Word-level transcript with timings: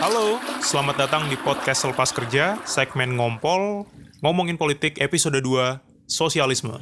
Halo, 0.00 0.40
selamat 0.64 0.96
datang 0.96 1.28
di 1.28 1.36
podcast 1.36 1.84
Selepas 1.84 2.08
Kerja, 2.08 2.56
segmen 2.64 3.20
Ngompol, 3.20 3.84
ngomongin 4.24 4.56
politik 4.56 4.96
episode 4.96 5.36
2, 5.44 5.76
Sosialisme. 6.08 6.80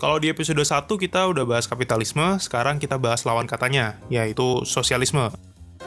Kalau 0.00 0.16
di 0.16 0.32
episode 0.32 0.64
1 0.64 0.88
kita 0.88 1.28
udah 1.28 1.44
bahas 1.44 1.68
kapitalisme, 1.68 2.40
sekarang 2.40 2.80
kita 2.80 2.96
bahas 2.96 3.28
lawan 3.28 3.44
katanya, 3.44 4.00
yaitu 4.08 4.64
sosialisme. 4.64 5.28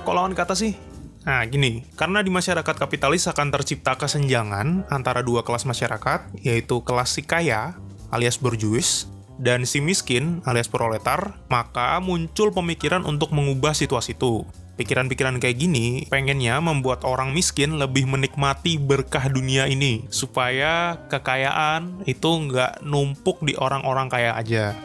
Kok 0.06 0.14
lawan 0.14 0.38
kata 0.38 0.54
sih? 0.54 0.78
Nah, 1.26 1.42
gini, 1.50 1.82
karena 1.98 2.22
di 2.22 2.30
masyarakat 2.30 2.78
kapitalis 2.78 3.26
akan 3.26 3.50
tercipta 3.50 3.98
kesenjangan 3.98 4.86
antara 4.94 5.26
dua 5.26 5.42
kelas 5.42 5.66
masyarakat, 5.66 6.30
yaitu 6.46 6.86
kelas 6.86 7.10
si 7.18 7.26
kaya 7.26 7.74
alias 8.14 8.38
berjuis 8.38 9.10
dan 9.40 9.64
si 9.64 9.80
miskin 9.80 10.44
alias 10.44 10.68
proletar, 10.68 11.40
maka 11.48 11.96
muncul 12.04 12.52
pemikiran 12.52 13.08
untuk 13.08 13.32
mengubah 13.32 13.72
situasi 13.72 14.20
itu. 14.20 14.44
Pikiran-pikiran 14.76 15.44
kayak 15.44 15.60
gini 15.60 16.08
pengennya 16.08 16.60
membuat 16.64 17.04
orang 17.04 17.36
miskin 17.36 17.80
lebih 17.80 18.08
menikmati 18.08 18.80
berkah 18.80 19.28
dunia 19.32 19.68
ini, 19.68 20.08
supaya 20.12 21.00
kekayaan 21.08 22.04
itu 22.04 22.28
nggak 22.28 22.84
numpuk 22.84 23.44
di 23.44 23.56
orang-orang 23.60 24.08
kaya 24.12 24.36
aja. 24.36 24.76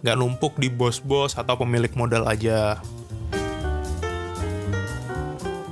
Nggak 0.00 0.16
numpuk 0.16 0.56
di 0.56 0.72
bos-bos 0.72 1.36
atau 1.36 1.56
pemilik 1.60 1.92
modal 1.96 2.24
aja. 2.28 2.80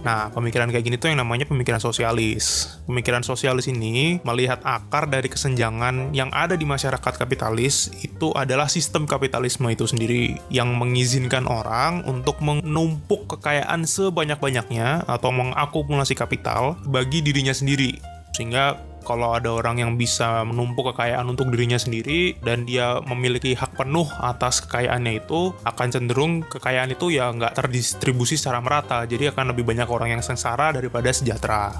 Nah, 0.08 0.32
pemikiran 0.32 0.72
kayak 0.72 0.88
gini 0.88 0.96
tuh 0.96 1.12
yang 1.12 1.20
namanya 1.20 1.44
pemikiran 1.44 1.84
sosialis. 1.84 2.72
Pemikiran 2.88 3.20
sosialis 3.20 3.68
ini 3.68 4.24
melihat 4.24 4.56
akar 4.64 5.04
dari 5.04 5.28
kesenjangan 5.28 6.16
yang 6.16 6.32
ada 6.32 6.56
di 6.56 6.64
masyarakat 6.64 7.20
kapitalis 7.20 7.92
itu 8.00 8.32
adalah 8.32 8.72
sistem 8.72 9.04
kapitalisme 9.04 9.68
itu 9.68 9.84
sendiri 9.84 10.40
yang 10.48 10.72
mengizinkan 10.80 11.44
orang 11.44 12.08
untuk 12.08 12.40
menumpuk 12.40 13.28
kekayaan 13.36 13.84
sebanyak-banyaknya 13.84 15.04
atau 15.04 15.28
mengakumulasi 15.28 16.16
kapital 16.16 16.80
bagi 16.88 17.20
dirinya 17.20 17.52
sendiri. 17.52 18.00
Sehingga 18.32 18.87
kalau 19.08 19.32
ada 19.32 19.48
orang 19.48 19.80
yang 19.80 19.96
bisa 19.96 20.44
menumpuk 20.44 20.92
kekayaan 20.92 21.24
untuk 21.24 21.48
dirinya 21.48 21.80
sendiri 21.80 22.36
dan 22.44 22.68
dia 22.68 23.00
memiliki 23.08 23.56
hak 23.56 23.80
penuh 23.80 24.04
atas 24.20 24.60
kekayaannya 24.68 25.24
itu 25.24 25.56
akan 25.64 25.88
cenderung 25.88 26.44
kekayaan 26.44 26.92
itu 26.92 27.16
ya 27.16 27.32
nggak 27.32 27.56
terdistribusi 27.56 28.36
secara 28.36 28.60
merata. 28.60 29.08
Jadi 29.08 29.32
akan 29.32 29.56
lebih 29.56 29.64
banyak 29.64 29.88
orang 29.88 30.20
yang 30.20 30.20
sengsara 30.20 30.76
daripada 30.76 31.08
sejahtera. 31.08 31.72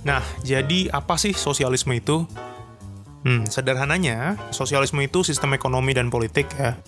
Nah, 0.00 0.24
jadi 0.40 0.88
apa 0.96 1.20
sih 1.20 1.36
sosialisme 1.36 1.92
itu? 1.92 2.24
Hmm, 3.20 3.44
sederhananya, 3.44 4.40
sosialisme 4.48 5.04
itu 5.04 5.20
sistem 5.20 5.52
ekonomi 5.52 5.92
dan 5.92 6.08
politik 6.08 6.48
ya, 6.56 6.80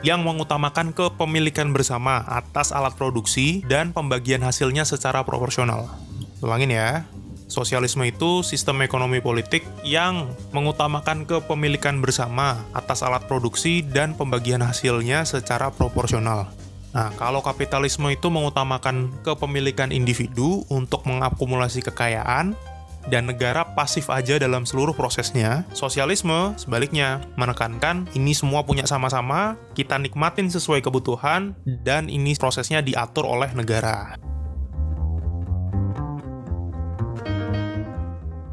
yang 0.00 0.24
mengutamakan 0.24 0.96
kepemilikan 0.96 1.76
bersama 1.76 2.24
atas 2.24 2.72
alat 2.72 2.96
produksi 2.96 3.60
dan 3.68 3.92
pembagian 3.92 4.40
hasilnya 4.40 4.88
secara 4.88 5.20
proporsional. 5.28 5.92
Ulangin 6.40 6.72
ya, 6.72 7.04
sosialisme 7.50 8.08
itu 8.08 8.40
sistem 8.40 8.80
ekonomi 8.80 9.20
politik 9.20 9.66
yang 9.84 10.32
mengutamakan 10.56 11.28
kepemilikan 11.28 12.00
bersama 12.00 12.64
atas 12.72 13.04
alat 13.04 13.28
produksi 13.28 13.84
dan 13.84 14.16
pembagian 14.16 14.64
hasilnya 14.64 15.28
secara 15.28 15.68
proporsional. 15.68 16.48
Nah, 16.90 17.14
kalau 17.14 17.38
kapitalisme 17.38 18.10
itu 18.10 18.32
mengutamakan 18.32 19.14
kepemilikan 19.22 19.94
individu 19.94 20.66
untuk 20.66 21.06
mengakumulasi 21.06 21.86
kekayaan, 21.86 22.58
dan 23.08 23.32
negara 23.32 23.64
pasif 23.72 24.12
aja 24.12 24.36
dalam 24.36 24.68
seluruh 24.68 24.92
prosesnya. 24.92 25.64
Sosialisme 25.72 26.52
sebaliknya 26.60 27.24
menekankan 27.40 28.04
ini 28.12 28.36
semua 28.36 28.60
punya 28.66 28.84
sama-sama, 28.84 29.56
kita 29.72 29.96
nikmatin 29.96 30.52
sesuai 30.52 30.84
kebutuhan 30.84 31.56
dan 31.86 32.12
ini 32.12 32.36
prosesnya 32.36 32.84
diatur 32.84 33.24
oleh 33.24 33.48
negara. 33.56 34.18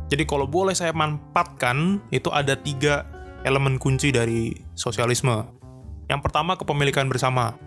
Jadi 0.08 0.24
kalau 0.24 0.48
boleh 0.48 0.72
saya 0.72 0.96
manfaatkan, 0.96 2.00
itu 2.16 2.32
ada 2.32 2.56
tiga 2.56 3.04
elemen 3.44 3.76
kunci 3.76 4.16
dari 4.16 4.56
sosialisme. 4.72 5.44
Yang 6.08 6.22
pertama 6.24 6.56
kepemilikan 6.56 7.12
bersama. 7.12 7.60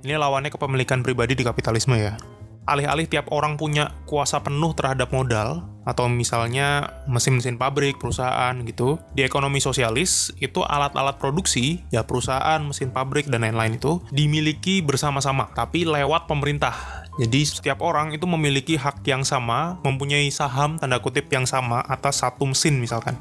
Ini 0.00 0.16
lawannya 0.16 0.48
kepemilikan 0.48 1.04
pribadi 1.04 1.36
di 1.36 1.44
kapitalisme 1.44 1.96
ya 1.96 2.16
alih-alih 2.64 3.08
tiap 3.08 3.28
orang 3.32 3.60
punya 3.60 3.92
kuasa 4.08 4.40
penuh 4.40 4.72
terhadap 4.72 5.12
modal 5.12 5.64
atau 5.84 6.08
misalnya 6.08 6.96
mesin-mesin 7.04 7.60
pabrik, 7.60 8.00
perusahaan 8.00 8.56
gitu. 8.64 8.96
Di 9.12 9.22
ekonomi 9.22 9.60
sosialis 9.60 10.32
itu 10.40 10.64
alat-alat 10.64 11.20
produksi, 11.20 11.84
ya 11.92 12.02
perusahaan, 12.08 12.60
mesin 12.64 12.88
pabrik 12.88 13.28
dan 13.28 13.44
lain-lain 13.44 13.76
itu 13.76 14.00
dimiliki 14.08 14.80
bersama-sama, 14.80 15.52
tapi 15.52 15.84
lewat 15.84 16.24
pemerintah. 16.24 17.04
Jadi 17.14 17.46
setiap 17.46 17.78
orang 17.84 18.10
itu 18.10 18.26
memiliki 18.26 18.74
hak 18.74 19.06
yang 19.06 19.22
sama, 19.22 19.78
mempunyai 19.86 20.26
saham 20.34 20.80
tanda 20.80 20.98
kutip 20.98 21.30
yang 21.30 21.46
sama 21.46 21.84
atas 21.86 22.24
satu 22.24 22.48
mesin 22.48 22.80
misalkan. 22.80 23.14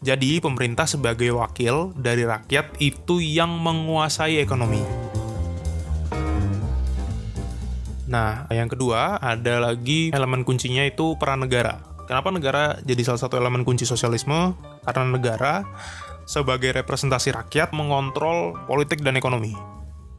Jadi 0.00 0.40
pemerintah 0.40 0.88
sebagai 0.88 1.36
wakil 1.36 1.92
dari 1.92 2.24
rakyat 2.24 2.80
itu 2.80 3.20
yang 3.20 3.52
menguasai 3.60 4.40
ekonomi. 4.40 5.09
Nah, 8.10 8.50
yang 8.50 8.66
kedua 8.66 9.22
ada 9.22 9.62
lagi 9.62 10.10
elemen 10.10 10.42
kuncinya 10.42 10.82
itu 10.82 11.14
peran 11.14 11.46
negara. 11.46 11.78
Kenapa 12.10 12.34
negara 12.34 12.74
jadi 12.82 13.06
salah 13.06 13.22
satu 13.22 13.38
elemen 13.38 13.62
kunci 13.62 13.86
sosialisme? 13.86 14.58
Karena 14.82 15.14
negara 15.14 15.62
sebagai 16.26 16.74
representasi 16.74 17.30
rakyat 17.30 17.70
mengontrol 17.70 18.58
politik 18.66 19.06
dan 19.06 19.14
ekonomi. 19.14 19.54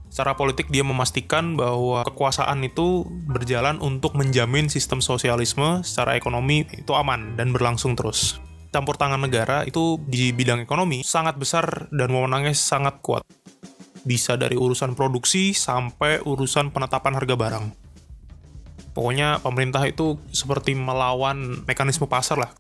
Secara 0.08 0.40
politik 0.40 0.72
dia 0.72 0.88
memastikan 0.88 1.60
bahwa 1.60 2.08
kekuasaan 2.08 2.64
itu 2.64 3.04
berjalan 3.28 3.76
untuk 3.84 4.16
menjamin 4.16 4.72
sistem 4.72 5.04
sosialisme 5.04 5.84
secara 5.84 6.16
ekonomi 6.16 6.64
itu 6.72 6.96
aman 6.96 7.36
dan 7.36 7.52
berlangsung 7.52 8.00
terus. 8.00 8.40
Campur 8.72 8.96
tangan 8.96 9.20
negara 9.20 9.68
itu 9.68 10.00
di 10.08 10.32
bidang 10.32 10.64
ekonomi 10.64 11.04
sangat 11.04 11.36
besar 11.36 11.92
dan 11.92 12.08
wewenangnya 12.08 12.56
sangat 12.56 13.04
kuat. 13.04 13.28
Bisa 14.08 14.40
dari 14.40 14.56
urusan 14.56 14.96
produksi 14.96 15.52
sampai 15.52 16.24
urusan 16.24 16.72
penetapan 16.72 17.20
harga 17.20 17.36
barang. 17.36 17.81
Pokoknya 18.92 19.40
pemerintah 19.40 19.88
itu 19.88 20.20
seperti 20.36 20.76
melawan 20.76 21.64
mekanisme 21.64 22.12
pasar 22.12 22.44
lah. 22.44 22.52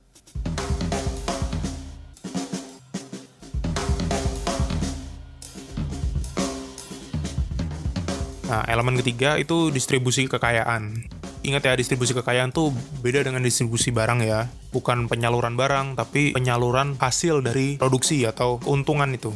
Nah, 8.51 8.67
elemen 8.67 8.99
ketiga 8.99 9.39
itu 9.39 9.71
distribusi 9.71 10.27
kekayaan. 10.27 11.07
Ingat 11.41 11.71
ya, 11.71 11.73
distribusi 11.73 12.11
kekayaan 12.11 12.51
tuh 12.51 12.75
beda 12.99 13.23
dengan 13.23 13.39
distribusi 13.39 13.95
barang 13.95 14.19
ya. 14.27 14.51
Bukan 14.75 15.07
penyaluran 15.07 15.55
barang, 15.55 15.95
tapi 15.95 16.35
penyaluran 16.35 16.99
hasil 16.99 17.43
dari 17.47 17.79
produksi 17.79 18.27
atau 18.27 18.59
keuntungan 18.59 19.07
itu. 19.15 19.31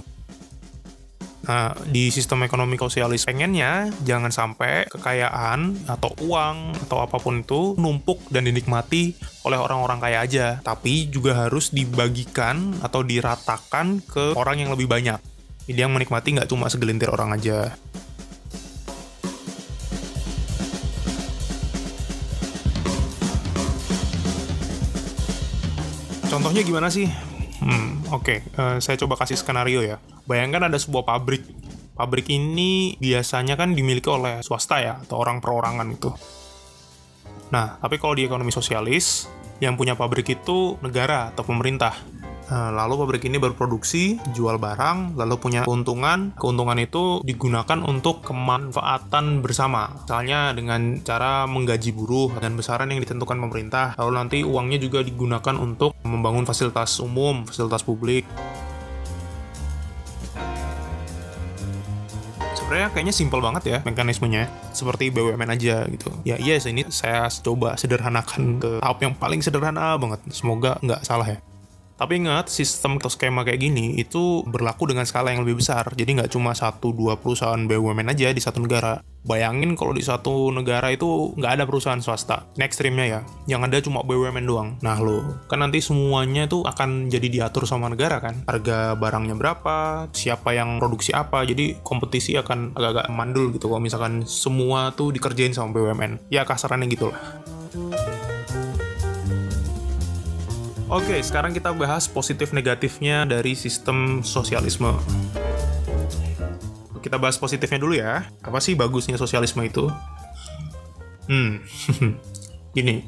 Nah, 1.46 1.78
di 1.86 2.10
sistem 2.10 2.42
ekonomi 2.42 2.74
sosialis 2.74 3.22
pengennya 3.22 3.94
jangan 4.02 4.34
sampai 4.34 4.90
kekayaan 4.90 5.86
atau 5.86 6.10
uang 6.26 6.74
atau 6.90 7.06
apa 7.06 7.22
pun 7.22 7.46
itu 7.46 7.78
numpuk 7.78 8.18
dan 8.34 8.50
dinikmati 8.50 9.14
oleh 9.46 9.62
orang-orang 9.62 10.02
kaya 10.02 10.26
aja, 10.26 10.46
tapi 10.66 11.06
juga 11.06 11.46
harus 11.46 11.70
dibagikan 11.70 12.74
atau 12.82 13.06
diratakan 13.06 14.02
ke 14.02 14.34
orang 14.34 14.66
yang 14.66 14.74
lebih 14.74 14.90
banyak. 14.90 15.22
Jadi 15.70 15.80
yang 15.86 15.94
menikmati 15.94 16.34
nggak 16.34 16.50
cuma 16.50 16.66
segelintir 16.66 17.14
orang 17.14 17.38
aja. 17.38 17.78
Contohnya 26.26 26.66
gimana 26.66 26.90
sih? 26.90 27.08
Hmm, 27.66 28.06
oke. 28.14 28.22
Okay. 28.22 28.40
Uh, 28.54 28.78
eh, 28.78 28.78
saya 28.80 28.96
coba 29.02 29.18
kasih 29.18 29.42
skenario 29.42 29.82
ya. 29.82 29.98
Bayangkan 30.30 30.70
ada 30.70 30.78
sebuah 30.78 31.04
pabrik. 31.04 31.42
Pabrik 31.96 32.30
ini 32.30 32.94
biasanya 33.00 33.58
kan 33.58 33.74
dimiliki 33.74 34.12
oleh 34.12 34.44
swasta 34.46 34.84
ya, 34.84 35.02
atau 35.02 35.18
orang 35.18 35.42
perorangan 35.42 35.88
itu. 35.90 36.12
Nah, 37.50 37.80
tapi 37.80 37.98
kalau 37.98 38.14
di 38.20 38.28
ekonomi 38.28 38.52
sosialis, 38.52 39.32
yang 39.64 39.80
punya 39.80 39.96
pabrik 39.96 40.28
itu 40.28 40.76
negara 40.84 41.32
atau 41.32 41.48
pemerintah. 41.48 41.96
Nah, 42.46 42.70
lalu 42.70 42.94
pabrik 43.02 43.26
ini 43.26 43.42
berproduksi, 43.42 44.22
jual 44.38 44.62
barang, 44.62 45.18
lalu 45.18 45.36
punya 45.42 45.62
keuntungan. 45.66 46.38
Keuntungan 46.38 46.78
itu 46.78 47.26
digunakan 47.26 47.82
untuk 47.82 48.22
kemanfaatan 48.22 49.42
bersama. 49.42 50.06
Misalnya 50.06 50.54
dengan 50.54 51.02
cara 51.02 51.50
menggaji 51.50 51.90
buruh 51.90 52.30
dan 52.38 52.54
besaran 52.54 52.94
yang 52.94 53.02
ditentukan 53.02 53.42
pemerintah. 53.42 53.98
Lalu 53.98 54.12
nanti 54.14 54.38
uangnya 54.46 54.78
juga 54.78 55.02
digunakan 55.02 55.56
untuk 55.58 55.98
membangun 56.06 56.46
fasilitas 56.46 57.02
umum, 57.02 57.50
fasilitas 57.50 57.82
publik. 57.82 58.30
sebenarnya 62.66 62.90
kayaknya 62.98 63.14
simpel 63.14 63.46
banget 63.46 63.64
ya 63.70 63.78
mekanismenya 63.86 64.50
seperti 64.74 65.14
BUMN 65.14 65.54
aja 65.54 65.86
gitu 65.86 66.10
ya 66.26 66.34
yes 66.42 66.66
ini 66.66 66.82
saya 66.90 67.30
coba 67.30 67.78
sederhanakan 67.78 68.58
ke 68.58 68.82
tahap 68.82 68.98
yang 69.06 69.14
paling 69.14 69.38
sederhana 69.46 69.94
banget 70.02 70.26
semoga 70.34 70.82
nggak 70.82 71.06
salah 71.06 71.30
ya 71.30 71.38
Tapi 71.96 72.20
ingat, 72.20 72.52
sistem 72.52 73.00
atau 73.00 73.08
skema 73.08 73.48
kayak 73.48 73.60
gini 73.64 73.96
itu 73.96 74.44
berlaku 74.44 74.92
dengan 74.92 75.08
skala 75.08 75.32
yang 75.32 75.48
lebih 75.48 75.64
besar. 75.64 75.88
Jadi 75.96 76.20
nggak 76.20 76.32
cuma 76.36 76.52
satu 76.52 76.92
dua 76.92 77.16
perusahaan 77.16 77.60
BUMN 77.60 78.12
aja 78.12 78.36
di 78.36 78.42
satu 78.44 78.60
negara. 78.60 79.00
Bayangin 79.26 79.74
kalau 79.80 79.96
di 79.96 80.04
satu 80.04 80.52
negara 80.52 80.92
itu 80.92 81.34
nggak 81.40 81.52
ada 81.56 81.64
perusahaan 81.64 81.98
swasta. 82.04 82.52
Ini 82.60 82.64
ekstrimnya 82.68 83.06
ya. 83.08 83.20
Yang 83.48 83.62
ada 83.72 83.78
cuma 83.88 84.04
BUMN 84.04 84.46
doang. 84.46 84.76
Nah 84.84 85.00
lo, 85.00 85.48
kan 85.48 85.64
nanti 85.64 85.80
semuanya 85.80 86.52
itu 86.52 86.62
akan 86.68 87.08
jadi 87.08 87.28
diatur 87.32 87.64
sama 87.64 87.88
negara 87.88 88.20
kan. 88.20 88.44
Harga 88.44 89.00
barangnya 89.00 89.40
berapa, 89.40 90.12
siapa 90.12 90.52
yang 90.52 90.84
produksi 90.84 91.16
apa. 91.16 91.48
Jadi 91.48 91.80
kompetisi 91.80 92.36
akan 92.36 92.76
agak-agak 92.76 93.08
mandul 93.16 93.56
gitu 93.56 93.72
kalau 93.72 93.82
misalkan 93.82 94.28
semua 94.28 94.92
tuh 94.92 95.16
dikerjain 95.16 95.56
sama 95.56 95.72
BUMN. 95.72 96.28
Ya 96.28 96.44
kasarannya 96.44 96.92
gitu 96.92 97.10
lah. 97.10 97.24
Oke, 100.86 101.18
sekarang 101.26 101.50
kita 101.50 101.74
bahas 101.74 102.06
positif 102.06 102.54
negatifnya 102.54 103.26
dari 103.26 103.58
sistem 103.58 104.22
sosialisme. 104.22 104.94
Kita 107.02 107.18
bahas 107.18 107.42
positifnya 107.42 107.82
dulu 107.82 107.98
ya. 107.98 108.30
Apa 108.46 108.62
sih 108.62 108.78
bagusnya 108.78 109.18
sosialisme 109.18 109.66
itu? 109.66 109.90
Hmm, 111.26 111.66
gini. 112.78 113.02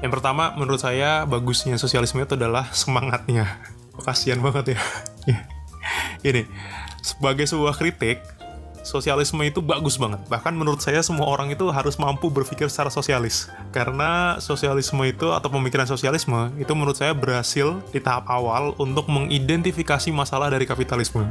Yang 0.00 0.12
pertama, 0.16 0.56
menurut 0.56 0.80
saya 0.80 1.28
bagusnya 1.28 1.76
sosialisme 1.76 2.24
itu 2.24 2.40
adalah 2.40 2.72
semangatnya. 2.72 3.60
Kasian 4.00 4.40
banget 4.40 4.72
ya. 4.72 4.80
Gini, 6.24 6.48
sebagai 7.04 7.44
sebuah 7.44 7.76
kritik, 7.76 8.24
sosialisme 8.82 9.40
itu 9.46 9.62
bagus 9.62 9.96
banget. 9.96 10.20
Bahkan 10.26 10.52
menurut 10.52 10.82
saya 10.82 11.00
semua 11.00 11.28
orang 11.28 11.52
itu 11.52 11.68
harus 11.70 11.96
mampu 11.96 12.28
berpikir 12.28 12.68
secara 12.68 12.92
sosialis. 12.92 13.48
Karena 13.72 14.36
sosialisme 14.42 15.00
itu 15.06 15.30
atau 15.30 15.48
pemikiran 15.48 15.86
sosialisme 15.86 16.52
itu 16.58 16.72
menurut 16.74 16.98
saya 16.98 17.14
berhasil 17.14 17.78
di 17.94 18.00
tahap 18.02 18.26
awal 18.26 18.74
untuk 18.76 19.06
mengidentifikasi 19.06 20.10
masalah 20.10 20.50
dari 20.50 20.66
kapitalisme. 20.66 21.24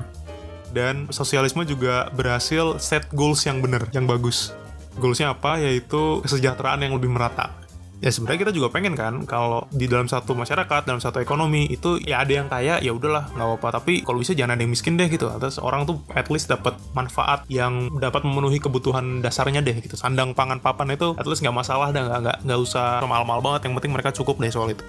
Dan 0.69 1.09
sosialisme 1.09 1.65
juga 1.65 2.13
berhasil 2.13 2.77
set 2.77 3.09
goals 3.11 3.41
yang 3.43 3.59
benar, 3.59 3.89
yang 3.89 4.05
bagus. 4.05 4.53
Goalsnya 5.01 5.33
apa? 5.33 5.57
Yaitu 5.57 6.21
kesejahteraan 6.21 6.85
yang 6.85 6.93
lebih 6.95 7.09
merata 7.09 7.58
ya 7.99 8.09
sebenarnya 8.11 8.47
kita 8.47 8.53
juga 8.55 8.71
pengen 8.71 8.95
kan 8.95 9.27
kalau 9.27 9.67
di 9.71 9.85
dalam 9.85 10.07
satu 10.07 10.31
masyarakat 10.31 10.87
dalam 10.87 11.03
satu 11.03 11.19
ekonomi 11.19 11.67
itu 11.67 11.99
ya 11.99 12.23
ada 12.23 12.31
yang 12.31 12.47
kaya 12.47 12.79
ya 12.79 12.91
udahlah 12.95 13.27
nggak 13.35 13.47
apa-apa. 13.47 13.83
Tapi 13.83 14.03
kalau 14.07 14.23
bisa 14.23 14.31
jangan 14.31 14.55
ada 14.55 14.63
yang 14.63 14.71
miskin 14.71 14.95
deh 14.95 15.07
gitu. 15.11 15.27
Terus 15.27 15.59
orang 15.59 15.83
tuh 15.83 15.99
at 16.15 16.31
least 16.31 16.47
dapat 16.47 16.75
manfaat 16.95 17.43
yang 17.51 17.91
dapat 17.99 18.23
memenuhi 18.23 18.63
kebutuhan 18.63 19.19
dasarnya 19.19 19.59
deh 19.59 19.75
gitu. 19.83 19.99
Sandang 19.99 20.31
pangan 20.31 20.63
papan 20.63 20.95
itu 20.95 21.15
at 21.19 21.27
least 21.27 21.43
nggak 21.43 21.55
masalah 21.55 21.91
dah 21.91 22.19
nggak 22.19 22.47
nggak 22.47 22.59
usah 22.59 23.03
mahal-mahal 23.03 23.43
banget. 23.43 23.67
Yang 23.67 23.73
penting 23.83 23.93
mereka 23.93 24.09
cukup 24.15 24.39
deh 24.39 24.51
soal 24.51 24.71
itu 24.71 24.83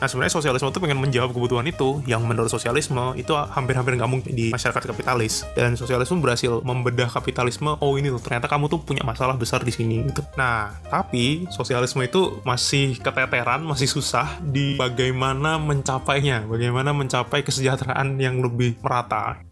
Nah 0.00 0.08
sebenarnya 0.08 0.32
sosialisme 0.32 0.72
itu 0.72 0.80
pengen 0.80 0.98
menjawab 0.98 1.36
kebutuhan 1.36 1.68
itu 1.68 2.00
yang 2.08 2.24
menurut 2.24 2.48
sosialisme 2.48 3.12
itu 3.20 3.36
hampir-hampir 3.36 4.00
nggak 4.00 4.08
mungkin 4.08 4.32
di 4.32 4.48
masyarakat 4.48 4.80
kapitalis 4.80 5.44
dan 5.52 5.76
sosialisme 5.76 6.24
berhasil 6.24 6.64
membedah 6.64 7.12
kapitalisme 7.12 7.76
oh 7.76 8.00
ini 8.00 8.08
loh 8.08 8.18
ternyata 8.18 8.48
kamu 8.48 8.72
tuh 8.72 8.80
punya 8.80 9.04
masalah 9.04 9.36
besar 9.36 9.60
di 9.60 9.68
sini 9.68 10.08
gitu. 10.08 10.24
Nah 10.40 10.72
tapi 10.88 11.44
sosialisme 11.52 12.00
itu 12.00 12.40
masih 12.48 12.96
keteteran 12.96 13.60
masih 13.60 13.86
susah 13.86 14.40
di 14.40 14.80
bagaimana 14.80 15.60
mencapainya 15.60 16.48
bagaimana 16.48 16.96
mencapai 16.96 17.44
kesejahteraan 17.44 18.16
yang 18.16 18.40
lebih 18.40 18.80
merata. 18.80 19.44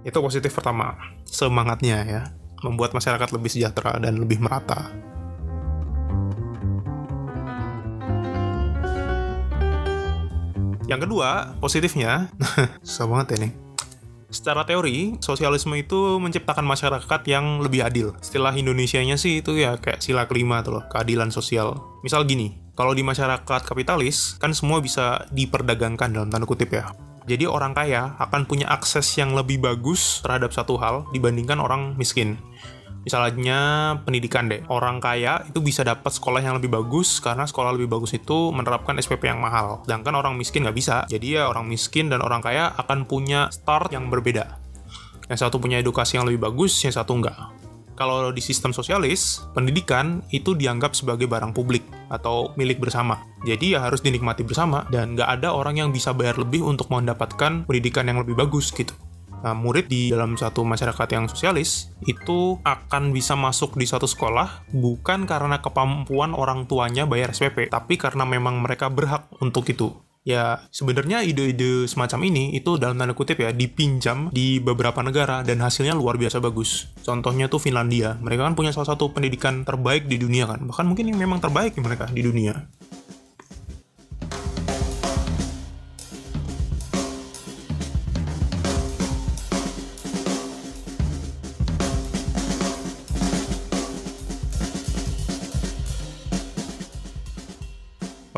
Itu 0.00 0.24
positif 0.24 0.56
pertama 0.56 0.96
semangatnya 1.28 1.98
ya 2.08 2.22
membuat 2.64 2.96
masyarakat 2.96 3.28
lebih 3.36 3.52
sejahtera 3.52 4.00
dan 4.00 4.16
lebih 4.16 4.40
merata. 4.40 4.88
Yang 10.86 11.10
kedua, 11.10 11.58
positifnya, 11.58 12.30
susah 12.86 13.06
banget 13.10 13.42
nih. 13.42 13.52
Secara 14.30 14.62
teori, 14.66 15.18
sosialisme 15.18 15.74
itu 15.78 16.18
menciptakan 16.18 16.62
masyarakat 16.62 17.20
yang 17.26 17.62
lebih 17.62 17.82
adil. 17.82 18.08
Istilah 18.22 18.54
Indonesia-nya 18.54 19.18
sih 19.18 19.42
itu 19.42 19.58
ya 19.58 19.78
kayak 19.78 20.02
sila 20.02 20.26
kelima 20.30 20.62
tuh 20.62 20.78
loh, 20.78 20.84
keadilan 20.90 21.30
sosial. 21.34 21.78
Misal 22.06 22.26
gini, 22.26 22.54
kalau 22.78 22.94
di 22.94 23.02
masyarakat 23.02 23.66
kapitalis, 23.66 24.38
kan 24.38 24.54
semua 24.54 24.78
bisa 24.78 25.26
diperdagangkan 25.34 26.10
dalam 26.10 26.30
tanda 26.30 26.46
kutip 26.46 26.74
ya. 26.74 26.90
Jadi 27.26 27.50
orang 27.50 27.74
kaya 27.74 28.14
akan 28.22 28.46
punya 28.46 28.70
akses 28.70 29.10
yang 29.18 29.34
lebih 29.34 29.58
bagus 29.58 30.22
terhadap 30.22 30.54
satu 30.54 30.78
hal 30.78 31.10
dibandingkan 31.10 31.58
orang 31.58 31.98
miskin. 31.98 32.38
Misalnya 33.06 33.94
pendidikan 34.02 34.50
deh, 34.50 34.66
orang 34.66 34.98
kaya 34.98 35.46
itu 35.46 35.62
bisa 35.62 35.86
dapat 35.86 36.10
sekolah 36.10 36.42
yang 36.42 36.58
lebih 36.58 36.74
bagus 36.74 37.22
karena 37.22 37.46
sekolah 37.46 37.70
lebih 37.78 37.86
bagus 37.86 38.18
itu 38.18 38.50
menerapkan 38.50 38.98
SPP 38.98 39.30
yang 39.30 39.38
mahal. 39.38 39.86
Sedangkan 39.86 40.18
orang 40.18 40.34
miskin 40.34 40.66
nggak 40.66 40.74
bisa. 40.74 41.06
Jadi 41.06 41.38
ya 41.38 41.46
orang 41.46 41.70
miskin 41.70 42.10
dan 42.10 42.18
orang 42.18 42.42
kaya 42.42 42.74
akan 42.74 43.06
punya 43.06 43.46
start 43.54 43.94
yang 43.94 44.10
berbeda. 44.10 44.58
Yang 45.30 45.38
satu 45.46 45.62
punya 45.62 45.78
edukasi 45.78 46.18
yang 46.18 46.26
lebih 46.26 46.50
bagus, 46.50 46.74
yang 46.82 46.90
satu 46.90 47.14
enggak. 47.14 47.38
Kalau 47.94 48.28
di 48.28 48.42
sistem 48.42 48.74
sosialis, 48.74 49.40
pendidikan 49.54 50.20
itu 50.28 50.58
dianggap 50.58 50.92
sebagai 50.92 51.30
barang 51.30 51.54
publik 51.54 51.86
atau 52.10 52.52
milik 52.58 52.82
bersama. 52.82 53.22
Jadi 53.46 53.78
ya 53.78 53.86
harus 53.86 54.02
dinikmati 54.02 54.42
bersama 54.42 54.82
dan 54.90 55.14
nggak 55.14 55.40
ada 55.40 55.54
orang 55.54 55.78
yang 55.78 55.88
bisa 55.94 56.10
bayar 56.10 56.36
lebih 56.42 56.60
untuk 56.60 56.90
mendapatkan 56.90 57.64
pendidikan 57.64 58.04
yang 58.04 58.18
lebih 58.20 58.34
bagus 58.34 58.74
gitu. 58.74 58.92
Nah, 59.46 59.54
murid 59.54 59.86
di 59.86 60.10
dalam 60.10 60.34
satu 60.34 60.66
masyarakat 60.66 61.06
yang 61.14 61.30
sosialis 61.30 61.94
itu 62.02 62.58
akan 62.66 63.14
bisa 63.14 63.38
masuk 63.38 63.78
di 63.78 63.86
satu 63.86 64.10
sekolah 64.10 64.66
bukan 64.74 65.22
karena 65.22 65.62
kemampuan 65.62 66.34
orang 66.34 66.66
tuanya 66.66 67.06
bayar 67.06 67.30
SPP, 67.30 67.70
tapi 67.70 67.94
karena 67.94 68.26
memang 68.26 68.58
mereka 68.58 68.90
berhak 68.90 69.30
untuk 69.38 69.70
itu. 69.70 69.94
Ya, 70.26 70.66
sebenarnya 70.74 71.22
ide-ide 71.22 71.86
semacam 71.86 72.26
ini 72.26 72.58
itu 72.58 72.74
dalam 72.82 72.98
tanda 72.98 73.14
kutip 73.14 73.38
ya 73.38 73.54
dipinjam 73.54 74.34
di 74.34 74.58
beberapa 74.58 74.98
negara 74.98 75.46
dan 75.46 75.62
hasilnya 75.62 75.94
luar 75.94 76.18
biasa 76.18 76.42
bagus. 76.42 76.90
Contohnya 77.06 77.46
tuh 77.46 77.62
Finlandia. 77.62 78.18
Mereka 78.18 78.42
kan 78.42 78.58
punya 78.58 78.74
salah 78.74 78.90
satu 78.90 79.14
pendidikan 79.14 79.62
terbaik 79.62 80.10
di 80.10 80.18
dunia 80.18 80.50
kan. 80.50 80.66
Bahkan 80.66 80.82
mungkin 80.82 81.14
yang 81.14 81.22
memang 81.22 81.38
terbaik 81.38 81.78
mereka 81.78 82.10
di 82.10 82.26
dunia. 82.26 82.58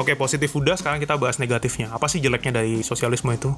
Oke, 0.08 0.16
positif 0.16 0.56
udah, 0.56 0.72
sekarang 0.72 1.04
kita 1.04 1.20
bahas 1.20 1.36
negatifnya. 1.36 1.92
Apa 1.92 2.08
sih 2.08 2.16
jeleknya 2.16 2.64
dari 2.64 2.80
sosialisme 2.80 3.28
itu? 3.28 3.52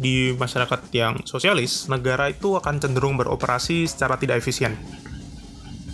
Di 0.00 0.32
masyarakat 0.32 0.88
yang 0.96 1.20
sosialis, 1.28 1.92
negara 1.92 2.32
itu 2.32 2.56
akan 2.56 2.80
cenderung 2.80 3.20
beroperasi 3.20 3.84
secara 3.84 4.16
tidak 4.16 4.40
efisien. 4.40 4.80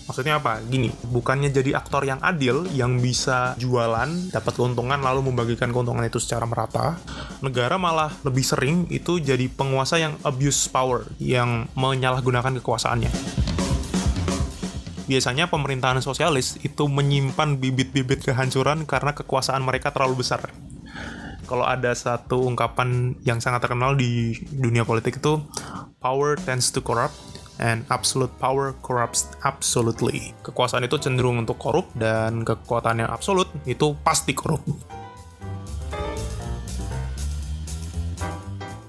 Maksudnya 0.07 0.39
apa? 0.39 0.63
Gini, 0.63 0.95
bukannya 1.11 1.51
jadi 1.51 1.75
aktor 1.75 2.07
yang 2.07 2.23
adil, 2.23 2.71
yang 2.71 3.03
bisa 3.03 3.59
jualan, 3.59 4.31
dapat 4.31 4.53
keuntungan, 4.55 5.03
lalu 5.03 5.27
membagikan 5.27 5.75
keuntungan 5.75 6.07
itu 6.07 6.23
secara 6.23 6.47
merata, 6.47 6.95
negara 7.43 7.83
malah 7.83 8.15
lebih 8.23 8.47
sering 8.47 8.87
itu 8.95 9.19
jadi 9.19 9.51
penguasa 9.51 9.99
yang 9.99 10.15
abuse 10.23 10.71
power, 10.71 11.03
yang 11.19 11.67
menyalahgunakan 11.75 12.63
kekuasaannya 12.63 13.36
biasanya 15.07 15.47
pemerintahan 15.47 16.03
sosialis 16.03 16.59
itu 16.63 16.87
menyimpan 16.91 17.59
bibit-bibit 17.59 18.27
kehancuran 18.27 18.85
karena 18.85 19.15
kekuasaan 19.15 19.63
mereka 19.63 19.95
terlalu 19.95 20.27
besar. 20.27 20.51
Kalau 21.47 21.63
ada 21.63 21.95
satu 21.95 22.43
ungkapan 22.43 23.15
yang 23.23 23.39
sangat 23.39 23.63
terkenal 23.63 23.95
di 23.95 24.35
dunia 24.51 24.83
politik 24.83 25.23
itu 25.23 25.39
power 26.03 26.35
tends 26.43 26.75
to 26.75 26.83
corrupt 26.83 27.15
and 27.63 27.87
absolute 27.89 28.35
power 28.43 28.75
corrupts 28.83 29.31
absolutely. 29.47 30.35
Kekuasaan 30.43 30.85
itu 30.85 30.99
cenderung 30.99 31.39
untuk 31.39 31.57
korup 31.57 31.87
dan 31.95 32.43
kekuatan 32.43 33.07
yang 33.07 33.11
absolut 33.15 33.47
itu 33.65 33.95
pasti 34.03 34.35
korup. 34.35 34.63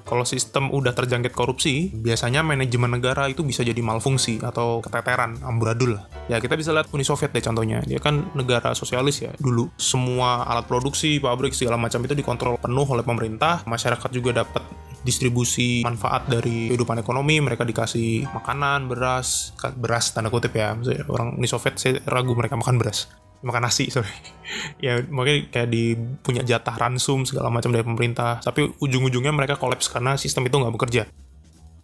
Kalau 0.07 0.23
sistem 0.23 0.71
udah 0.71 0.95
terjangkit 0.95 1.35
korupsi, 1.35 1.91
biasanya 1.91 2.39
manajemen 2.39 2.95
negara 2.95 3.27
itu 3.27 3.43
bisa 3.43 3.61
jadi 3.61 3.77
malfungsi 3.83 4.39
atau 4.39 4.79
keteteran, 4.79 5.43
amburadul. 5.43 5.99
Ya 6.31 6.39
kita 6.39 6.55
bisa 6.55 6.71
lihat 6.71 6.87
Uni 6.95 7.03
Soviet 7.03 7.35
deh 7.35 7.43
contohnya. 7.43 7.83
Dia 7.83 7.99
kan 7.99 8.31
negara 8.31 8.71
sosialis 8.71 9.19
ya 9.19 9.35
dulu. 9.35 9.67
Semua 9.75 10.47
alat 10.47 10.63
produksi, 10.63 11.19
pabrik 11.19 11.51
segala 11.51 11.75
macam 11.75 11.99
itu 12.07 12.15
dikontrol 12.15 12.55
penuh 12.55 12.87
oleh 12.87 13.03
pemerintah. 13.03 13.67
Masyarakat 13.67 14.09
juga 14.15 14.41
dapat 14.47 14.63
distribusi 15.07 15.87
manfaat 15.87 16.27
dari 16.27 16.67
kehidupan 16.67 16.99
ekonomi 16.99 17.39
mereka 17.39 17.63
dikasih 17.63 18.27
makanan 18.27 18.91
beras 18.91 19.55
beras 19.79 20.11
tanda 20.11 20.27
kutip 20.27 20.51
ya 20.51 20.75
orang 21.07 21.39
Uni 21.39 21.47
Soviet 21.47 21.79
saya 21.79 22.03
ragu 22.11 22.35
mereka 22.35 22.59
makan 22.59 22.75
beras 22.75 23.07
makan 23.45 23.69
nasi 23.69 23.89
sorry 23.93 24.09
ya 24.85 25.01
mungkin 25.07 25.51
kayak 25.53 25.69
di 25.69 25.93
punya 26.25 26.41
jatah 26.41 26.73
ransum 26.73 27.25
segala 27.25 27.53
macam 27.53 27.69
dari 27.69 27.85
pemerintah 27.85 28.41
tapi 28.41 28.69
ujung-ujungnya 28.81 29.33
mereka 29.33 29.59
kolaps 29.59 29.89
karena 29.91 30.17
sistem 30.17 30.45
itu 30.49 30.57
nggak 30.57 30.73
bekerja 30.73 31.03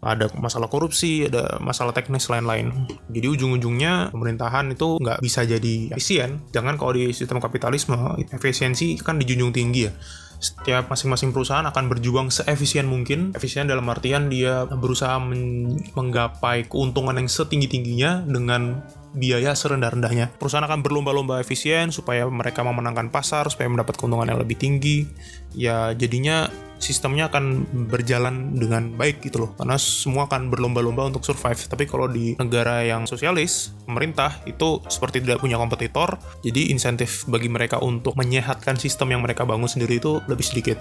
ada 0.04 0.28
masalah 0.36 0.68
korupsi, 0.68 1.32
ada 1.32 1.58
masalah 1.64 1.96
teknis 1.96 2.28
lain-lain. 2.28 2.92
Jadi 3.08 3.28
ujung-ujungnya 3.40 4.12
pemerintahan 4.12 4.76
itu 4.76 5.00
nggak 5.00 5.24
bisa 5.24 5.48
jadi 5.48 5.96
efisien. 5.96 6.44
Jangan 6.52 6.76
kalau 6.76 6.92
di 6.92 7.16
sistem 7.16 7.40
kapitalisme 7.40 7.96
efisiensi 8.36 9.00
kan 9.00 9.16
dijunjung 9.16 9.56
tinggi 9.56 9.88
ya. 9.88 9.96
Setiap 10.44 10.92
masing-masing 10.92 11.32
perusahaan 11.32 11.64
akan 11.64 11.88
berjuang 11.88 12.28
seefisien 12.28 12.84
mungkin. 12.84 13.32
Efisien 13.32 13.64
dalam 13.64 13.88
artian 13.88 14.28
dia 14.28 14.68
berusaha 14.68 15.16
men- 15.24 15.80
menggapai 15.96 16.68
keuntungan 16.68 17.16
yang 17.16 17.32
setinggi-tingginya 17.32 18.28
dengan 18.28 18.84
biaya 19.16 19.56
serendah-rendahnya. 19.56 20.36
Perusahaan 20.36 20.68
akan 20.68 20.84
berlomba-lomba 20.84 21.40
efisien 21.40 21.96
supaya 21.96 22.28
mereka 22.28 22.60
memenangkan 22.66 23.08
pasar, 23.08 23.48
supaya 23.48 23.72
mendapat 23.72 23.96
keuntungan 23.96 24.28
yang 24.28 24.42
lebih 24.42 24.60
tinggi. 24.60 25.08
Ya 25.56 25.96
jadinya 25.96 26.52
sistemnya 26.84 27.32
akan 27.32 27.64
berjalan 27.88 28.60
dengan 28.60 28.92
baik 29.00 29.24
gitu 29.24 29.48
loh. 29.48 29.52
Karena 29.56 29.80
semua 29.80 30.28
akan 30.28 30.52
berlomba-lomba 30.52 31.08
untuk 31.08 31.24
survive. 31.24 31.56
Tapi 31.64 31.88
kalau 31.88 32.12
di 32.12 32.36
negara 32.36 32.84
yang 32.84 33.08
sosialis, 33.08 33.72
pemerintah 33.88 34.44
itu 34.44 34.84
seperti 34.92 35.24
tidak 35.24 35.40
punya 35.40 35.56
kompetitor, 35.56 36.20
jadi 36.44 36.76
insentif 36.76 37.24
bagi 37.32 37.48
mereka 37.48 37.80
untuk 37.80 38.20
menyehatkan 38.20 38.76
sistem 38.76 39.16
yang 39.16 39.24
mereka 39.24 39.48
bangun 39.48 39.72
sendiri 39.72 40.04
itu 40.04 40.20
lebih 40.28 40.44
sedikit. 40.44 40.76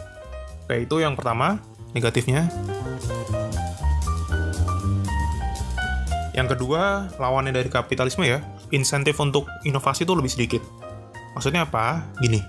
Oke, 0.66 0.82
itu 0.82 0.98
yang 0.98 1.14
pertama, 1.14 1.62
negatifnya. 1.94 2.50
Yang 6.32 6.56
kedua, 6.56 7.12
lawannya 7.20 7.52
dari 7.52 7.68
kapitalisme 7.68 8.24
ya, 8.24 8.40
insentif 8.72 9.20
untuk 9.20 9.46
inovasi 9.68 10.08
itu 10.08 10.16
lebih 10.16 10.32
sedikit. 10.32 10.64
Maksudnya 11.36 11.68
apa? 11.68 12.08
Gini, 12.24 12.40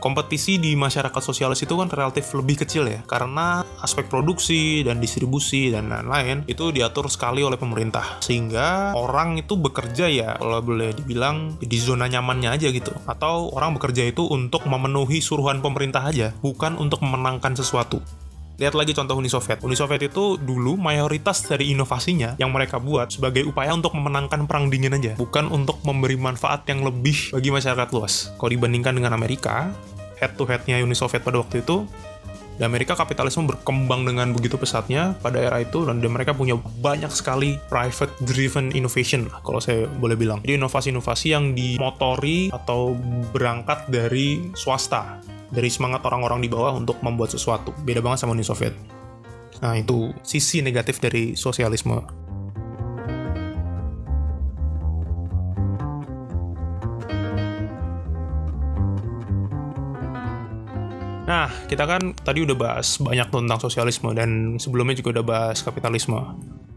kompetisi 0.00 0.56
di 0.56 0.72
masyarakat 0.74 1.22
sosialis 1.22 1.62
itu 1.62 1.76
kan 1.76 1.92
relatif 1.92 2.32
lebih 2.32 2.64
kecil 2.64 2.88
ya, 2.88 3.04
karena 3.04 3.62
aspek 3.84 4.08
produksi 4.08 4.82
dan 4.82 4.98
distribusi 4.98 5.70
dan 5.70 5.92
lain-lain 5.92 6.48
itu 6.48 6.72
diatur 6.72 7.06
sekali 7.12 7.44
oleh 7.44 7.60
pemerintah. 7.60 8.18
Sehingga 8.24 8.96
orang 8.96 9.38
itu 9.38 9.54
bekerja 9.54 10.08
ya, 10.08 10.40
kalau 10.40 10.64
boleh 10.64 10.96
dibilang 10.96 11.60
di 11.60 11.78
zona 11.78 12.08
nyamannya 12.08 12.50
aja 12.56 12.68
gitu. 12.72 12.96
Atau 13.04 13.52
orang 13.52 13.76
bekerja 13.76 14.08
itu 14.08 14.26
untuk 14.26 14.64
memenuhi 14.64 15.20
suruhan 15.20 15.60
pemerintah 15.60 16.08
aja, 16.08 16.32
bukan 16.40 16.80
untuk 16.80 17.04
memenangkan 17.04 17.52
sesuatu. 17.54 18.00
Lihat 18.60 18.76
lagi 18.76 18.92
contoh 18.92 19.16
Uni 19.16 19.32
Soviet. 19.32 19.64
Uni 19.64 19.72
Soviet 19.72 20.04
itu 20.04 20.36
dulu 20.36 20.76
mayoritas 20.76 21.48
dari 21.48 21.72
inovasinya 21.72 22.36
yang 22.36 22.52
mereka 22.52 22.76
buat 22.76 23.08
sebagai 23.08 23.48
upaya 23.48 23.72
untuk 23.72 23.96
memenangkan 23.96 24.44
perang 24.44 24.68
dingin 24.68 24.92
aja, 24.92 25.16
bukan 25.16 25.48
untuk 25.48 25.80
memberi 25.80 26.20
manfaat 26.20 26.68
yang 26.68 26.84
lebih 26.84 27.32
bagi 27.32 27.48
masyarakat 27.48 27.88
luas. 27.96 28.28
Kalau 28.36 28.52
dibandingkan 28.52 28.92
dengan 28.92 29.16
Amerika, 29.16 29.72
head 30.20 30.36
to 30.36 30.44
headnya 30.44 30.76
Uni 30.84 30.92
Soviet 30.92 31.24
pada 31.24 31.40
waktu 31.40 31.64
itu, 31.64 31.88
di 32.60 32.68
Amerika 32.68 32.92
kapitalisme 32.92 33.48
berkembang 33.48 34.04
dengan 34.04 34.36
begitu 34.36 34.60
pesatnya 34.60 35.16
pada 35.24 35.40
era 35.40 35.64
itu 35.64 35.80
dan 35.88 35.96
mereka 36.04 36.36
punya 36.36 36.60
banyak 36.84 37.08
sekali 37.08 37.56
private 37.72 38.12
driven 38.28 38.68
innovation 38.76 39.32
lah 39.32 39.40
kalau 39.40 39.64
saya 39.64 39.88
boleh 39.88 40.12
bilang. 40.12 40.44
Jadi 40.44 40.60
inovasi-inovasi 40.60 41.26
yang 41.32 41.56
dimotori 41.56 42.52
atau 42.52 42.92
berangkat 43.32 43.88
dari 43.88 44.52
swasta 44.52 45.24
dari 45.48 45.72
semangat 45.72 46.04
orang-orang 46.04 46.44
di 46.44 46.52
bawah 46.52 46.76
untuk 46.76 47.00
membuat 47.00 47.32
sesuatu. 47.32 47.72
Beda 47.80 48.04
banget 48.04 48.28
sama 48.28 48.36
Uni 48.36 48.44
Soviet. 48.44 48.76
Nah, 49.64 49.76
itu 49.80 50.12
sisi 50.20 50.60
negatif 50.60 51.00
dari 51.00 51.32
sosialisme. 51.36 52.19
Nah, 61.30 61.46
kita 61.70 61.86
kan 61.86 62.10
tadi 62.10 62.42
udah 62.42 62.58
bahas 62.58 62.98
banyak 62.98 63.30
tentang 63.30 63.62
sosialisme 63.62 64.10
dan 64.18 64.58
sebelumnya 64.58 64.98
juga 64.98 65.14
udah 65.14 65.24
bahas 65.24 65.62
kapitalisme. 65.62 66.18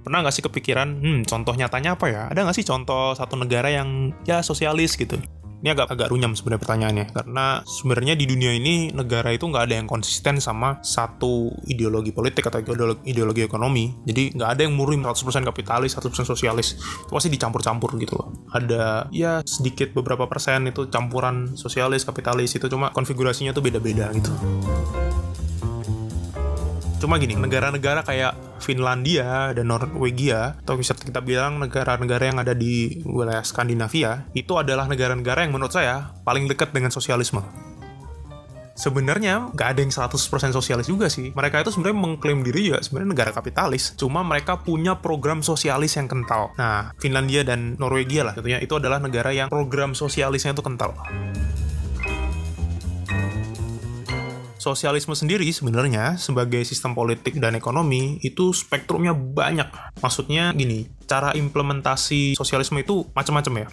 Pernah 0.05 0.21
nggak 0.21 0.35
sih 0.35 0.45
kepikiran, 0.45 1.01
hmm, 1.01 1.19
contoh 1.25 1.57
nyatanya 1.57 1.97
apa 1.97 2.05
ya? 2.05 2.21
Ada 2.29 2.45
nggak 2.45 2.57
sih 2.61 2.67
contoh 2.67 3.17
satu 3.17 3.33
negara 3.33 3.73
yang 3.73 4.13
ya 4.29 4.45
sosialis 4.45 4.93
gitu? 4.93 5.17
Ini 5.63 5.71
agak 5.71 5.95
agak 5.95 6.11
runyam 6.11 6.35
sebenarnya 6.35 6.59
pertanyaannya 6.59 7.05
karena 7.15 7.63
sebenarnya 7.63 8.19
di 8.19 8.27
dunia 8.27 8.51
ini 8.51 8.91
negara 8.91 9.31
itu 9.31 9.47
nggak 9.47 9.63
ada 9.63 9.79
yang 9.79 9.87
konsisten 9.87 10.43
sama 10.43 10.83
satu 10.83 11.55
ideologi 11.71 12.11
politik 12.11 12.51
atau 12.51 12.59
ideologi, 12.59 12.99
ideologi 13.07 13.47
ekonomi. 13.47 13.95
Jadi 14.03 14.35
nggak 14.35 14.49
ada 14.59 14.61
yang 14.67 14.75
murni 14.75 14.99
100% 14.99 15.23
kapitalis, 15.47 15.95
100% 15.95 16.27
sosialis. 16.27 16.75
Itu 17.07 17.15
pasti 17.15 17.31
dicampur-campur 17.31 17.95
gitu 17.95 18.19
loh. 18.19 18.35
Ada 18.51 19.07
ya 19.15 19.39
sedikit 19.47 19.95
beberapa 19.95 20.27
persen 20.27 20.67
itu 20.67 20.91
campuran 20.91 21.55
sosialis, 21.55 22.03
kapitalis 22.03 22.51
itu 22.59 22.67
cuma 22.67 22.91
konfigurasinya 22.91 23.55
tuh 23.55 23.63
beda-beda 23.63 24.11
gitu. 24.11 24.35
Cuma 26.99 27.15
gini, 27.23 27.39
negara-negara 27.39 28.03
kayak 28.03 28.52
Finlandia 28.63 29.51
dan 29.51 29.67
Norwegia, 29.67 30.55
atau 30.63 30.79
bisa 30.79 30.95
kita 30.95 31.19
bilang 31.19 31.59
negara-negara 31.59 32.31
yang 32.31 32.39
ada 32.39 32.55
di 32.55 33.03
wilayah 33.03 33.43
Skandinavia, 33.43 34.31
itu 34.31 34.55
adalah 34.55 34.87
negara-negara 34.87 35.43
yang 35.43 35.51
menurut 35.51 35.75
saya 35.75 36.15
paling 36.23 36.47
dekat 36.47 36.71
dengan 36.71 36.89
sosialisme. 36.89 37.43
Sebenarnya 38.73 39.53
nggak 39.53 39.69
ada 39.69 39.79
yang 39.85 39.93
100% 39.93 40.49
sosialis 40.49 40.89
juga 40.89 41.05
sih. 41.05 41.29
Mereka 41.29 41.61
itu 41.61 41.69
sebenarnya 41.69 41.93
mengklaim 41.93 42.41
diri 42.41 42.73
ya 42.73 42.81
sebenarnya 42.81 43.09
negara 43.13 43.31
kapitalis. 43.35 43.93
Cuma 43.93 44.25
mereka 44.25 44.57
punya 44.65 44.97
program 44.97 45.45
sosialis 45.45 45.93
yang 45.93 46.09
kental. 46.09 46.49
Nah, 46.57 46.89
Finlandia 46.97 47.45
dan 47.45 47.77
Norwegia 47.77 48.25
lah 48.25 48.33
tentunya 48.33 48.57
itu 48.57 48.73
adalah 48.73 48.97
negara 48.97 49.29
yang 49.29 49.53
program 49.53 49.93
sosialisnya 49.93 50.57
itu 50.57 50.65
kental. 50.65 50.97
Sosialisme 54.63 55.11
sendiri 55.11 55.43
sebenarnya 55.51 56.15
sebagai 56.15 56.63
sistem 56.63 56.95
politik 56.95 57.35
dan 57.35 57.59
ekonomi 57.59 58.23
itu 58.23 58.55
spektrumnya 58.55 59.11
banyak. 59.11 59.67
Maksudnya 59.99 60.55
gini, 60.55 60.87
cara 61.03 61.35
implementasi 61.35 62.39
sosialisme 62.39 62.79
itu 62.79 63.03
macam-macam 63.11 63.67
ya. 63.67 63.69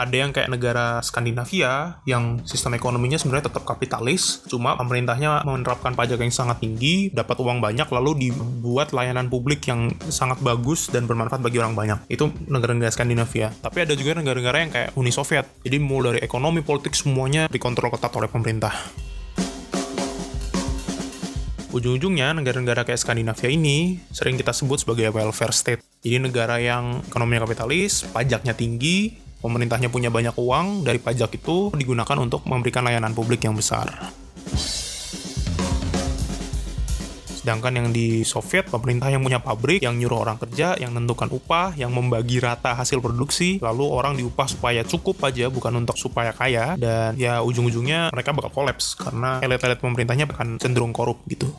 Ada 0.00 0.16
yang 0.16 0.32
kayak 0.32 0.48
negara 0.48 1.04
Skandinavia 1.04 2.00
yang 2.08 2.40
sistem 2.48 2.72
ekonominya 2.72 3.20
sebenarnya 3.20 3.52
tetap 3.52 3.68
kapitalis, 3.68 4.40
cuma 4.48 4.72
pemerintahnya 4.80 5.44
menerapkan 5.44 5.92
pajak 5.92 6.24
yang 6.24 6.32
sangat 6.32 6.56
tinggi, 6.64 7.12
dapat 7.12 7.36
uang 7.36 7.60
banyak, 7.60 7.84
lalu 7.92 8.32
dibuat 8.32 8.96
layanan 8.96 9.28
publik 9.28 9.60
yang 9.68 9.92
sangat 10.08 10.40
bagus 10.40 10.88
dan 10.88 11.04
bermanfaat 11.04 11.44
bagi 11.44 11.60
orang 11.60 11.76
banyak. 11.76 12.00
Itu 12.08 12.32
negara-negara 12.48 12.88
Skandinavia. 12.88 13.52
Tapi 13.60 13.84
ada 13.84 13.92
juga 13.92 14.16
negara-negara 14.16 14.56
yang 14.64 14.72
kayak 14.72 14.90
Uni 14.96 15.12
Soviet. 15.12 15.44
Jadi 15.68 15.76
mulai 15.76 16.16
dari 16.16 16.24
ekonomi, 16.24 16.64
politik 16.64 16.96
semuanya 16.96 17.44
dikontrol 17.52 17.92
ketat 17.92 18.16
oleh 18.16 18.32
pemerintah 18.32 18.72
ujung-ujungnya 21.70 22.34
negara-negara 22.36 22.82
kayak 22.82 23.00
Skandinavia 23.00 23.50
ini 23.50 23.98
sering 24.10 24.36
kita 24.36 24.50
sebut 24.50 24.82
sebagai 24.82 25.10
welfare 25.14 25.54
state. 25.54 25.82
Jadi 26.02 26.18
negara 26.18 26.58
yang 26.58 27.02
ekonominya 27.06 27.46
kapitalis, 27.46 28.04
pajaknya 28.10 28.52
tinggi, 28.52 29.14
pemerintahnya 29.40 29.88
punya 29.88 30.12
banyak 30.12 30.36
uang, 30.36 30.84
dari 30.84 31.00
pajak 31.00 31.40
itu 31.40 31.72
digunakan 31.72 32.16
untuk 32.20 32.44
memberikan 32.44 32.84
layanan 32.84 33.16
publik 33.16 33.44
yang 33.44 33.56
besar. 33.56 33.88
Sedangkan 37.50 37.82
yang 37.82 37.90
di 37.90 38.22
Soviet, 38.22 38.70
pemerintah 38.70 39.10
yang 39.10 39.26
punya 39.26 39.42
pabrik, 39.42 39.82
yang 39.82 39.98
nyuruh 39.98 40.22
orang 40.22 40.38
kerja, 40.38 40.78
yang 40.78 40.94
menentukan 40.94 41.34
upah, 41.34 41.74
yang 41.74 41.90
membagi 41.90 42.38
rata 42.38 42.78
hasil 42.78 43.02
produksi, 43.02 43.58
lalu 43.58 43.90
orang 43.90 44.14
diupah 44.14 44.46
supaya 44.46 44.86
cukup 44.86 45.18
aja, 45.26 45.50
bukan 45.50 45.82
untuk 45.82 45.98
supaya 45.98 46.30
kaya, 46.30 46.78
dan 46.78 47.18
ya 47.18 47.42
ujung-ujungnya 47.42 48.14
mereka 48.14 48.30
bakal 48.30 48.54
kolaps, 48.54 48.94
karena 48.94 49.42
elit-elit 49.42 49.82
pemerintahnya 49.82 50.30
akan 50.30 50.62
cenderung 50.62 50.94
korup 50.94 51.26
gitu. 51.26 51.50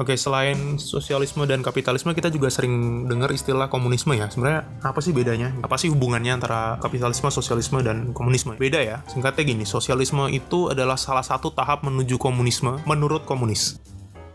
Oke, 0.00 0.16
selain 0.16 0.80
sosialisme 0.80 1.44
dan 1.44 1.60
kapitalisme, 1.60 2.16
kita 2.16 2.32
juga 2.32 2.48
sering 2.48 3.04
dengar 3.04 3.28
istilah 3.36 3.68
komunisme 3.68 4.16
ya. 4.16 4.32
Sebenarnya 4.32 4.64
apa 4.80 4.96
sih 5.04 5.12
bedanya? 5.12 5.52
Apa 5.60 5.76
sih 5.76 5.92
hubungannya 5.92 6.40
antara 6.40 6.80
kapitalisme, 6.80 7.28
sosialisme, 7.28 7.84
dan 7.84 8.16
komunisme? 8.16 8.56
Beda 8.56 8.80
ya. 8.80 9.04
Singkatnya 9.12 9.44
gini, 9.44 9.68
sosialisme 9.68 10.32
itu 10.32 10.72
adalah 10.72 10.96
salah 10.96 11.20
satu 11.20 11.52
tahap 11.52 11.84
menuju 11.84 12.16
komunisme 12.16 12.80
menurut 12.88 13.28
komunis. 13.28 13.76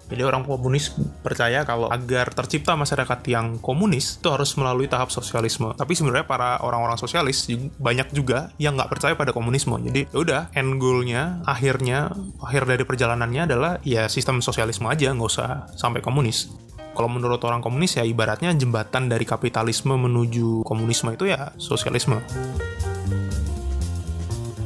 Jadi 0.05 0.21
orang 0.21 0.45
komunis 0.45 0.93
percaya 1.25 1.65
kalau 1.65 1.89
agar 1.89 2.29
tercipta 2.29 2.77
masyarakat 2.77 3.19
yang 3.25 3.57
komunis 3.57 4.21
itu 4.21 4.27
harus 4.29 4.53
melalui 4.55 4.85
tahap 4.85 5.09
sosialisme. 5.09 5.73
Tapi 5.73 5.93
sebenarnya 5.97 6.29
para 6.29 6.61
orang-orang 6.61 6.97
sosialis 6.97 7.49
banyak 7.81 8.13
juga 8.13 8.53
yang 8.61 8.77
nggak 8.77 8.91
percaya 8.91 9.13
pada 9.17 9.33
komunisme. 9.33 9.73
Jadi 9.81 10.05
ya 10.09 10.17
udah 10.21 10.41
end 10.53 10.77
goalnya 10.77 11.41
akhirnya 11.49 12.13
akhir 12.37 12.69
dari 12.69 12.83
perjalanannya 12.85 13.41
adalah 13.49 13.71
ya 13.81 14.05
sistem 14.05 14.45
sosialisme 14.45 14.85
aja 14.85 15.09
nggak 15.09 15.29
usah 15.29 15.69
sampai 15.73 16.05
komunis. 16.05 16.53
Kalau 16.95 17.11
menurut 17.11 17.43
orang 17.43 17.59
komunis 17.59 17.99
ya 17.99 18.07
ibaratnya 18.07 18.55
jembatan 18.55 19.11
dari 19.11 19.27
kapitalisme 19.27 19.99
menuju 19.99 20.63
komunisme 20.63 21.11
itu 21.11 21.27
ya 21.27 21.51
sosialisme 21.59 22.23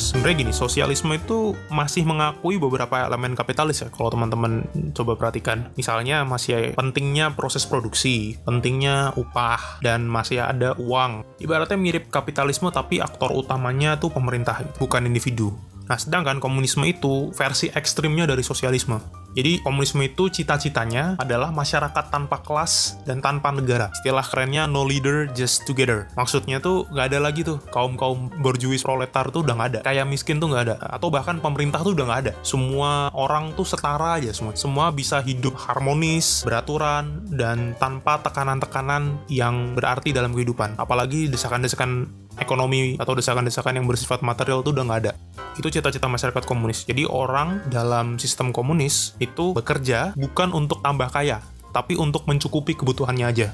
sebenarnya 0.09 0.49
gini, 0.49 0.53
sosialisme 0.53 1.13
itu 1.13 1.53
masih 1.69 2.01
mengakui 2.01 2.57
beberapa 2.57 3.05
elemen 3.05 3.37
kapitalis 3.37 3.85
ya, 3.85 3.93
kalau 3.93 4.09
teman-teman 4.09 4.65
coba 4.97 5.13
perhatikan. 5.13 5.69
Misalnya 5.77 6.25
masih 6.25 6.73
pentingnya 6.73 7.37
proses 7.37 7.69
produksi, 7.69 8.41
pentingnya 8.41 9.13
upah, 9.13 9.77
dan 9.85 10.09
masih 10.09 10.41
ada 10.41 10.73
uang. 10.81 11.21
Ibaratnya 11.37 11.77
mirip 11.77 12.09
kapitalisme 12.09 12.73
tapi 12.73 12.97
aktor 12.97 13.29
utamanya 13.37 14.01
tuh 14.01 14.09
pemerintah, 14.09 14.65
bukan 14.81 15.05
individu. 15.05 15.53
Nah, 15.85 15.97
sedangkan 15.97 16.37
komunisme 16.37 16.85
itu 16.85 17.33
versi 17.33 17.69
ekstrimnya 17.73 18.29
dari 18.29 18.45
sosialisme. 18.45 19.18
Jadi 19.37 19.61
komunisme 19.61 20.01
itu 20.05 20.31
cita-citanya 20.31 21.15
adalah 21.21 21.53
masyarakat 21.53 22.05
tanpa 22.09 22.41
kelas 22.41 23.01
dan 23.05 23.21
tanpa 23.21 23.53
negara. 23.53 23.93
Istilah 23.93 24.25
kerennya 24.25 24.65
no 24.65 24.85
leader 24.85 25.29
just 25.37 25.69
together. 25.69 26.09
Maksudnya 26.17 26.57
tuh 26.57 26.89
nggak 26.89 27.05
ada 27.13 27.19
lagi 27.21 27.41
tuh 27.45 27.61
kaum-kaum 27.69 28.29
berjuis 28.41 28.81
proletar 28.81 29.29
tuh 29.29 29.45
udah 29.45 29.53
nggak 29.55 29.69
ada. 29.75 29.79
Kayak 29.85 30.09
miskin 30.09 30.41
tuh 30.41 30.49
nggak 30.49 30.63
ada. 30.65 30.75
Atau 30.81 31.13
bahkan 31.13 31.37
pemerintah 31.37 31.81
tuh 31.85 31.93
udah 31.93 32.05
nggak 32.09 32.21
ada. 32.25 32.33
Semua 32.41 33.13
orang 33.13 33.53
tuh 33.53 33.67
setara 33.67 34.17
aja 34.17 34.33
semua. 34.33 34.53
Semua 34.57 34.89
bisa 34.89 35.21
hidup 35.21 35.53
harmonis, 35.55 36.41
beraturan, 36.41 37.25
dan 37.29 37.77
tanpa 37.77 38.21
tekanan-tekanan 38.25 39.21
yang 39.29 39.77
berarti 39.77 40.09
dalam 40.09 40.33
kehidupan. 40.33 40.79
Apalagi 40.81 41.29
desakan-desakan 41.29 42.09
ekonomi 42.39 42.95
atau 42.97 43.13
desakan-desakan 43.13 43.77
yang 43.79 43.85
bersifat 43.85 44.23
material 44.25 44.63
itu 44.63 44.71
udah 44.71 44.83
nggak 44.87 44.99
ada. 45.05 45.13
Itu 45.59 45.67
cita-cita 45.69 46.07
masyarakat 46.07 46.43
komunis. 46.47 46.87
Jadi 46.87 47.05
orang 47.05 47.67
dalam 47.67 48.17
sistem 48.17 48.49
komunis 48.49 49.13
itu 49.19 49.53
bekerja 49.53 50.15
bukan 50.15 50.55
untuk 50.55 50.81
tambah 50.81 51.11
kaya, 51.11 51.43
tapi 51.75 51.99
untuk 51.99 52.25
mencukupi 52.25 52.73
kebutuhannya 52.73 53.25
aja. 53.27 53.47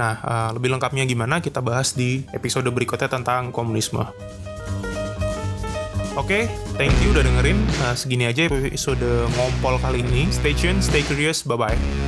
Nah, 0.00 0.14
uh, 0.24 0.50
lebih 0.56 0.72
lengkapnya 0.72 1.04
gimana 1.04 1.44
kita 1.44 1.60
bahas 1.60 1.92
di 1.92 2.24
episode 2.32 2.68
berikutnya 2.72 3.12
tentang 3.12 3.52
komunisme. 3.52 4.02
Oke, 6.12 6.28
okay, 6.28 6.42
thank 6.76 6.92
you 7.00 7.12
udah 7.12 7.24
dengerin. 7.24 7.56
Uh, 7.80 7.96
segini 7.96 8.28
aja 8.28 8.48
episode 8.48 9.04
ngompol 9.36 9.80
kali 9.80 10.04
ini. 10.04 10.28
Stay 10.28 10.52
tuned, 10.52 10.84
stay 10.84 11.00
curious, 11.04 11.40
bye-bye. 11.44 12.01